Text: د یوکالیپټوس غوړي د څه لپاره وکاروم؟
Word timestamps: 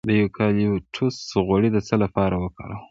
د 0.09 0.11
یوکالیپټوس 0.21 1.17
غوړي 1.45 1.69
د 1.73 1.77
څه 1.87 1.95
لپاره 2.03 2.35
وکاروم؟ 2.43 2.79